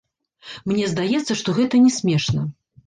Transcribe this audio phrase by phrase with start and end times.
[0.71, 2.53] Мне здаецца, што гэта не смешна.